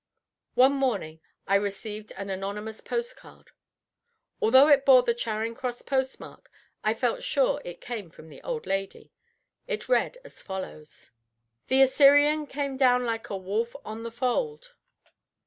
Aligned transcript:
One 0.55 0.73
morning 0.73 1.21
I 1.45 1.53
received 1.53 2.11
an 2.13 2.31
anonymous 2.31 2.81
postcard. 2.81 3.51
Although 4.41 4.65
it 4.67 4.83
bore 4.83 5.03
the 5.03 5.13
Charing 5.13 5.53
Cross 5.53 5.83
postmark, 5.83 6.49
I 6.83 6.95
felt 6.95 7.21
sure 7.21 7.61
it 7.63 7.81
came 7.81 8.09
from 8.09 8.27
the 8.29 8.41
old 8.41 8.65
lady. 8.65 9.11
It 9.67 9.87
read 9.87 10.17
as 10.23 10.41
follows: 10.41 11.11
"The 11.67 11.83
Assyrian 11.83 12.47
came 12.47 12.77
down 12.77 13.05
like 13.05 13.29
a 13.29 13.37
wolf 13.37 13.75
on 13.85 14.01
the 14.01 14.09
fold." 14.09 14.73